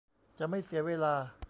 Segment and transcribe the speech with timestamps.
[0.37, 1.15] จะไม่เสียเวลา